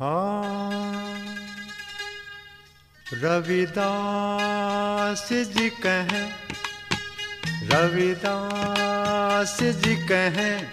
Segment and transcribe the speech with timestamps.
[0.00, 1.14] हाँ।
[3.14, 6.32] रविदास जी कहें,
[7.70, 10.70] रविदास जी कहें,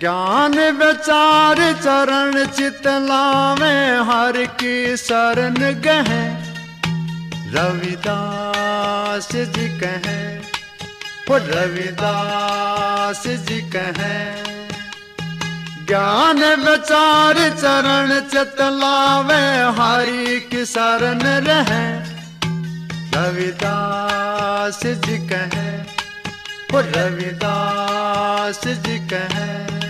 [0.00, 3.74] ज्ञान विचार चरण चितलावे
[4.10, 6.54] हर की शरण गहें।
[7.54, 10.28] रविदास जी कहें
[11.30, 14.47] रविदास जी कहें
[15.88, 19.44] ज्ञान विचार चरण चतलावे
[19.78, 21.84] हरि की शरण रहे।
[23.14, 25.66] रविदास जी कहे
[26.92, 29.87] रविदास जी कहे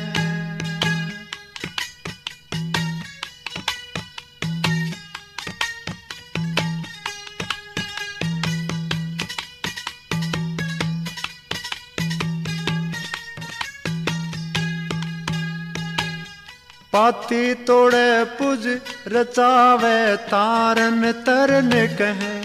[16.93, 22.37] पाती तोड़े पुज रचावे तारन तरन कहे।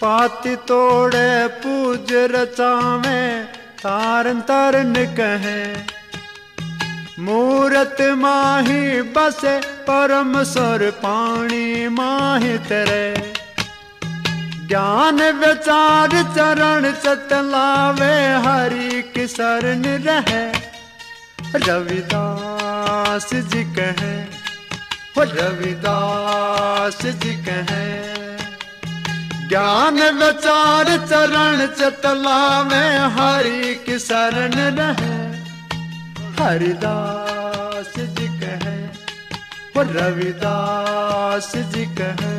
[0.00, 3.44] पाती तोड़े पूज रचावे
[3.78, 5.60] तारन तरन कहे।
[7.22, 13.32] मूरत माही बसे परम सुर पानी माही तेरे।
[14.68, 18.14] ज्ञान विचार चरण चतलावे
[18.46, 20.69] हरि की शरण रहे।
[21.54, 24.12] रविदास जी कहे,
[25.16, 27.86] हो रविदास जी कहे,
[29.48, 35.18] ज्ञान विचार चरण चतला में हरि की शरण रहे।
[36.40, 38.78] हरिदास जी कहे,
[39.76, 42.38] हो रविदास जी कहे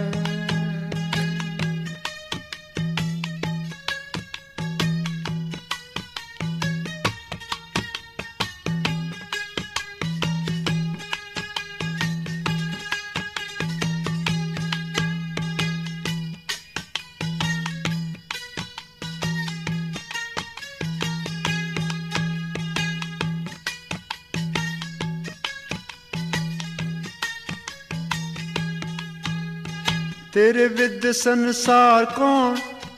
[30.33, 32.55] तेरे विद संसार कौन?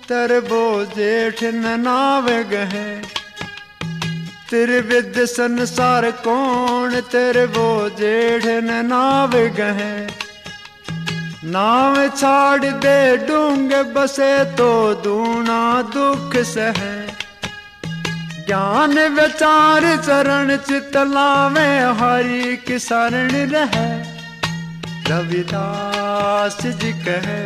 [0.08, 1.40] तेरे बो जेठ
[1.80, 2.90] नाव गहे
[4.50, 7.00] तेरे विद संसार कौन?
[7.12, 8.46] तेरे बो जेठ
[8.84, 9.96] नाव गहे
[11.52, 14.70] नाव छाड़ दे डूँगे, बसे तो
[15.04, 15.60] दूना
[15.96, 16.80] दुख सह।
[18.46, 23.90] ज्ञान विचार चरण चितला में हरि की शरण रहे।
[25.10, 26.03] रविदास
[26.34, 27.42] जी कहे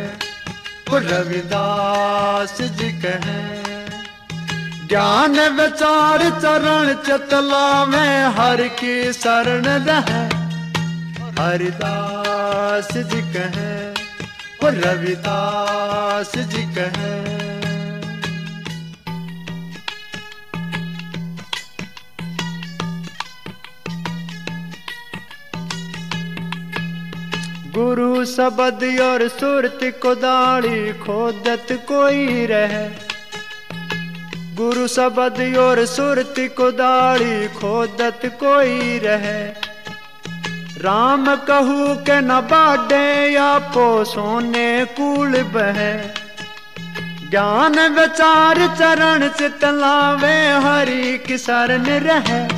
[0.88, 3.38] वो रविदास जी कहे,
[4.88, 10.22] ज्ञान विचार चरण चतला में हर की शरण रहे।
[11.40, 13.76] हरिदास जी कहे
[14.80, 17.37] रविदास जी कहे
[27.78, 32.88] गुरु शबद और सुरत को दाढ़ी खोदत कोई रहे।
[34.54, 39.26] गुरु शबद और सुरत को दाढ़ी खोदत कोई रह।
[40.84, 46.00] राम कहू के न बाडे या पो सोने कूल बह।
[47.30, 51.36] ज्ञान विचार चरण चितलावे हरि की
[51.98, 52.48] रह।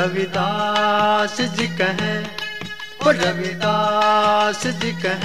[0.00, 2.39] रविदास जी कहें
[3.06, 5.24] रविदास जी कह,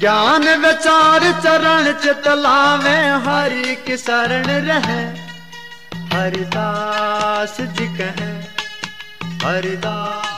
[0.00, 4.88] ज्ञान विचार चरण चितलावे हरि की शरण रह।
[6.14, 8.20] हरिदास जी कह,
[9.46, 10.29] हरिदास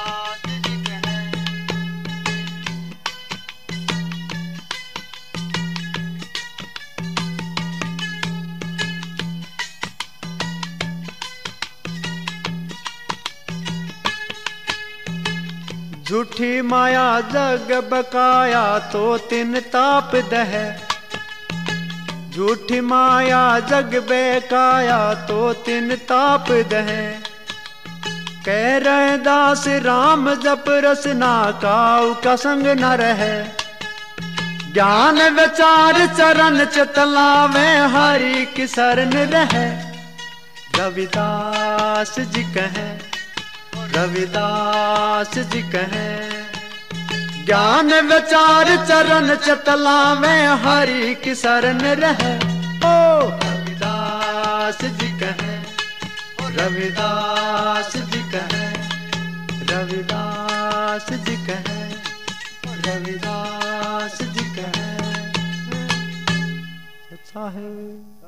[16.12, 20.50] झूठी माया जग बकाया तो तिन ताप दह।
[22.31, 26.91] झूठी माया जग बेकाया तो तिन ताप दह।
[28.47, 31.32] कह रहे दास राम जप रसना
[31.62, 33.32] काऊ का संग न रहे।
[34.73, 39.64] ज्ञान विचार चरण चतला में हरि की शरण रहे।
[40.76, 43.12] रविदास जी कहे
[43.94, 46.08] रविदास जी कहे,
[47.44, 52.22] ज्ञान विचार चरण चतला में हरि की शरण रह।
[52.86, 55.52] ओ, रविदास जी कहे
[56.56, 58.66] रविदास जी कहे,
[59.72, 61.82] रविदास जी कहे
[62.86, 64.92] रविदास जी कहे।
[67.12, 68.21] अच्छा है।